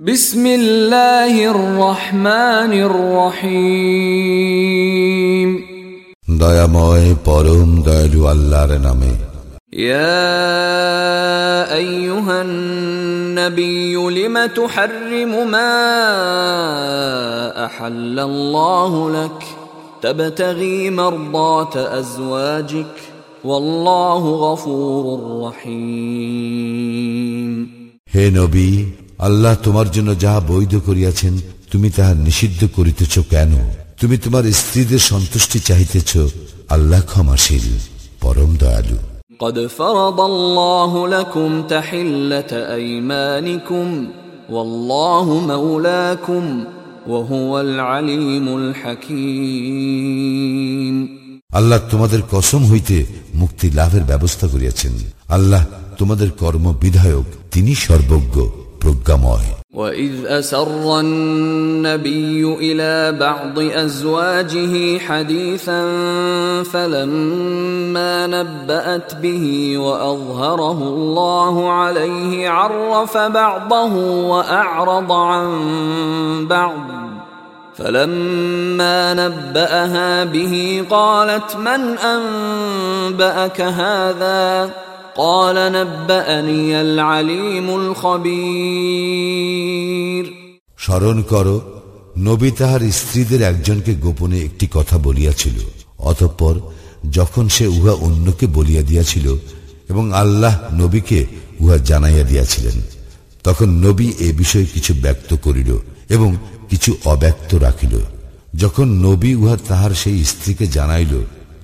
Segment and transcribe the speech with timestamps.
[0.00, 4.38] بسم الله الرحمن الرحيم
[6.38, 9.12] দয়াময় পরম دايلو আল্লাহর নামে
[9.72, 11.74] يا
[11.74, 15.74] أيها النبي لم تحرم ما
[17.66, 19.42] أحل الله لك
[20.02, 22.94] تبتغي مرضات أزواجك
[23.44, 25.04] والله غفور
[25.46, 27.52] رحيم
[28.14, 29.07] هي نبي
[29.18, 31.34] আল্লাহ তোমার জন্য যাহা বৈধ করিয়াছেন
[31.72, 33.52] তুমি তাহা নিষিদ্ধ করিতেছ কেন
[34.00, 36.12] তুমি তোমার স্ত্রীদের সন্তুষ্টি চাহিতেছ
[36.70, 37.66] আল্লাহ ক্ষমাশীল
[38.22, 38.98] পরম দয়ালু
[39.40, 43.86] قد فرض الله لكم تحلة أيمانكم
[44.50, 46.44] والله مولاكم
[47.06, 50.18] وهو العليم الحكيم
[51.50, 52.96] আল্লাহ তোমাদের কসম হইতে
[53.34, 54.94] মুক্তি লাভের ব্যবস্থা করিয়াছেন
[55.28, 55.62] আল্লাহ
[55.98, 58.36] তোমাদের কর্ম বিধায়ক তিনি সর্বজ্ঞ
[59.74, 65.82] وإذ أسر النبي إلى بعض أزواجه حديثا
[66.62, 73.94] فلما نبأت به وأظهره الله عليه عرف بعضه
[74.28, 75.50] وأعرض عن
[76.50, 76.80] بعض
[77.76, 84.70] فلما نبأها به قالت من أنبأك هذا؟
[90.78, 91.46] স্মরণ কর
[92.18, 95.56] নবী তাহার স্ত্রীদের একজনকে গোপনে একটি কথা বলিয়াছিল
[96.00, 96.54] অতঃপর
[97.10, 99.26] যখন সে উহা অন্যকে বলিয়া দিয়াছিল
[99.88, 101.18] এবং আল্লাহ নবীকে
[101.60, 102.76] উহা জানাইয়া দিয়াছিলেন
[103.44, 105.70] তখন নবী এ বিষয়ে কিছু ব্যক্ত করিল
[106.08, 106.30] এবং
[106.68, 107.94] কিছু অব্যক্ত রাখিল
[108.54, 111.12] যখন নবী উহা তাহার সেই স্ত্রীকে জানাইল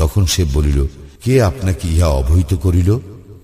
[0.00, 0.78] তখন সে বলিল
[1.24, 2.90] কে আপনাকে ইহা অবহিত করিল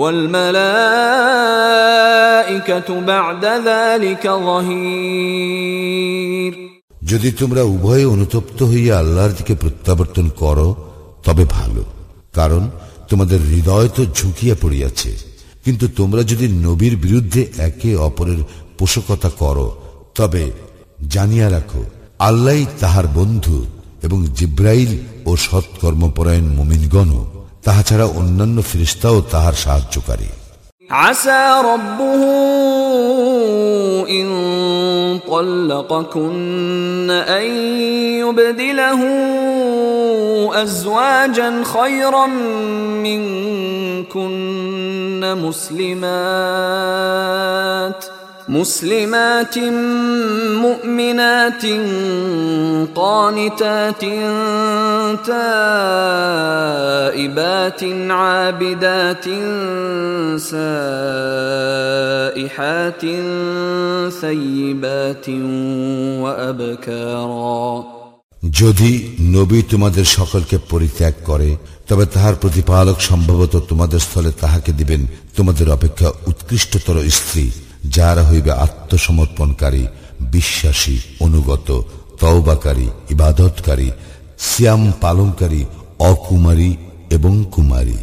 [0.00, 0.48] যদি
[7.32, 10.68] তোমরা উভয়ে অনুতপ্ত হইয়া আল্লাহর দিকে প্রত্যাবর্তন করো
[11.24, 11.82] তবে ভালো
[12.34, 12.62] কারণ
[13.08, 15.10] তোমাদের হৃদয় তো ঝুঁকিয়া পড়িয়াছে
[15.64, 18.40] কিন্তু তোমরা যদি নবীর বিরুদ্ধে একে অপরের
[18.78, 19.68] পোষকতা করো
[20.14, 20.44] তবে
[21.08, 21.82] জানিয়া রাখো
[22.18, 23.58] আল্লাহ তাহার বন্ধু
[24.02, 24.92] এবং জিব্রাইল
[25.26, 27.22] ও সৎকর্মপরায়ণ মুমিনগণও
[27.66, 30.30] তাহা ছাড়া অন্যান্য ফিরিস্তাও তাহার সাহায্যকারী
[30.90, 32.22] عسى ربه
[34.18, 34.26] إن
[35.28, 37.46] طلقكن أن
[38.22, 39.00] يبدله
[40.62, 42.26] أزواجا خيرا
[43.06, 48.25] منكن مسلمات ۖ
[48.48, 49.58] مسلمات
[50.62, 51.64] مؤمنات
[52.94, 54.04] قانتات
[56.86, 59.24] تائبات عابدات
[60.38, 60.62] سائحات
[64.20, 65.26] ثيبات
[66.22, 67.96] وأبكارا
[68.60, 68.92] যদি
[69.36, 71.50] নবী তোমাদের সকলকে পরিত্যাগ করে
[71.88, 75.02] তবে তাহার প্রতিপালক সম্ভবত তোমাদের স্থলে তাহাকে দিবেন
[75.36, 77.46] তোমাদের অপেক্ষা উৎকৃষ্টতর স্ত্রী
[77.94, 79.84] যারা হইবে আত্মসমর্পণকারী
[80.34, 81.68] বিশ্বাসী অনুগত
[82.20, 83.88] তওবাকারী ইবাদতকারী
[84.46, 85.62] সিয়াম পালনকারী
[86.10, 86.70] অকুমারী
[87.16, 87.98] এবং কুমারী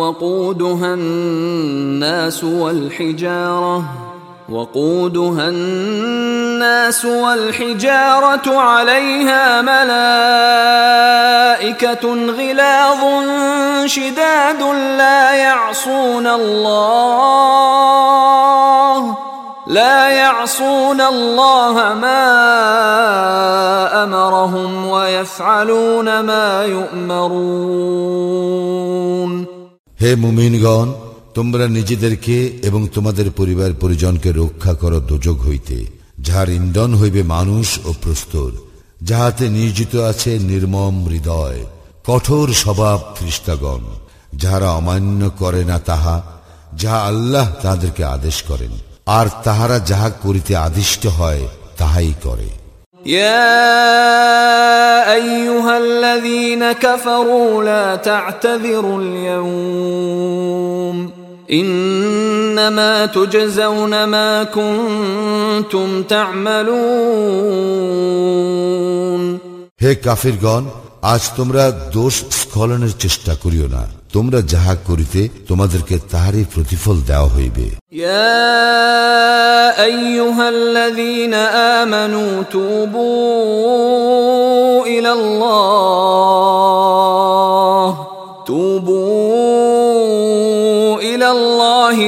[0.00, 3.78] وقودها الناس والحجاره
[4.48, 9.94] وقودها الناس الناس والحجارة عليها ملائكة
[12.38, 13.02] غلاظ
[13.86, 14.62] شداد
[14.98, 17.48] لا يعصون الله
[19.68, 21.94] لا يعصون الله
[21.94, 22.24] ما
[24.04, 27.38] أمرهم ويفعلون ما يؤمرون
[30.02, 30.88] হে মুমিনগণ
[31.34, 32.36] তোমরা নিজেদেরকে
[32.68, 35.76] এবং তোমাদের পরিবার পরিজনকে রক্ষা করো দোজক হইতে
[36.18, 38.50] যাহার ইন্ধন হইবে মানুষ ও প্রস্তর
[39.02, 41.60] যাহাতে নিয়োজিত আছে নির্মম হৃদয়
[42.08, 43.82] কঠোর স্বভাব খ্রিস্টাগণ
[44.34, 46.16] যাহারা অমান্য করে না তাহা
[46.74, 48.72] যাহা আল্লাহ তাদেরকে আদেশ করেন
[49.10, 51.42] আর তাহারা যাহা করিতে আদিষ্ট হয়
[51.78, 52.48] তাহাই করে
[53.08, 53.54] يا
[55.12, 60.96] أيها الذين كفروا لا تعتذروا اليوم
[61.48, 63.94] إنما تجزون
[69.82, 70.64] হে কাফিরগণ
[71.04, 71.64] আজ তোমরা
[71.92, 73.82] দোষ স্খলনের চেষ্টা করিও না
[74.12, 77.66] তোমরা যাহা করিতে তোমাদেরকে তাহারই প্রতিফল দেওয়া হইবে
[81.74, 83.06] আমানু তুবু
[84.96, 85.88] ইলাল্লাহ
[88.46, 89.07] তুবু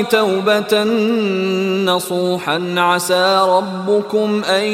[0.02, 0.84] توبة
[1.84, 4.64] نصوحا عسى ربكم أن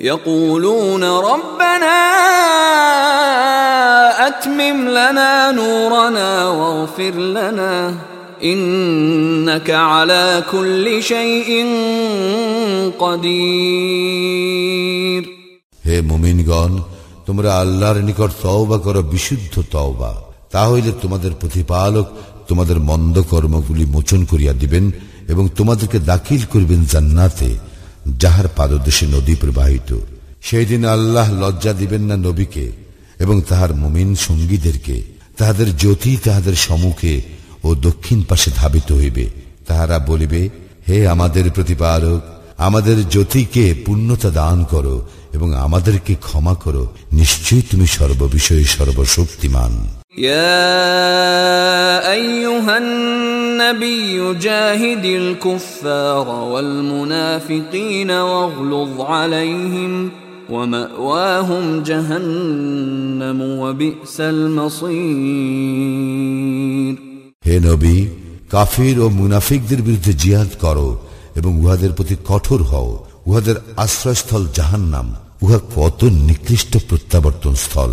[0.00, 1.98] يقولون ربنا
[4.26, 7.94] أتمم لنا نورنا واغفر لنا
[8.42, 11.50] إنك على كل شيء
[12.98, 15.22] قدير
[15.84, 16.72] হে মুমিনগণ
[17.26, 20.10] তোমরা আল্লাহর নিকট তওবা করো বিশুদ্ধ তওবা
[20.54, 22.06] তাহলে তোমাদের প্রতিপালক
[22.48, 24.84] তোমাদের মন্দ কর্মগুলি মোচন করিয়া দিবেন
[25.28, 27.48] এবং তোমাদেরকে দাখিল করিবেন জান্নাতে
[28.16, 29.90] যাহার পাদদেশে নদী প্রবাহিত
[30.42, 32.66] সেই দিন আল্লাহ লজ্জা দিবেন না নবীকে
[33.18, 34.96] এবং তাহার মুমিন সঙ্গীদেরকে
[35.36, 37.14] তাহাদের জ্যোতি তাহাদের সম্মুখে
[37.64, 39.24] ও দক্ষিণ পাশে ধাবিত হইবে
[39.66, 40.42] তাহারা বলিবে
[40.88, 42.20] হে আমাদের প্রতিপারক
[42.58, 44.96] আমাদের জ্যোতিকে পূর্ণতা দান করো
[45.32, 46.84] এবং আমাদেরকে ক্ষমা করো
[47.12, 49.72] নিশ্চয়ই তুমি সর্ববিষয়ে সর্বশক্তিমান
[53.68, 60.10] النبي جاهد الكفار والمنافقين واغلظ عليهم
[60.50, 64.88] ومأواهم جهنم وبئس المصير
[67.46, 67.96] হে নবী
[68.54, 70.88] কাফির ও মুনাফিকদের বিরুদ্ধে জিহাদ করো
[71.38, 72.88] এবং উহাদের প্রতি কঠোর হও
[73.28, 75.06] উহাদের আশ্রয়স্থল জাহান্নাম
[75.42, 77.92] উহা কত নিকৃষ্ট প্রত্যাবর্তন স্থল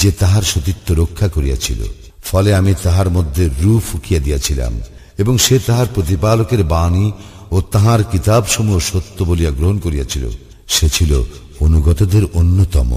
[0.00, 1.80] যে তাহার সতীত্ব রক্ষা করিয়াছিল
[2.22, 4.72] ফলে আমি তাহার মধ্যে রু ফুকিয়া দিয়াছিলাম
[5.18, 7.06] এবং সে তাহার প্রতিপালকের বাণী
[7.50, 10.24] ও তাহার কিতাবসমূহ সত্য বলিয়া গ্রহণ করিয়াছিল
[10.68, 11.12] সে ছিল
[11.60, 12.90] অনুগতদের অন্যতম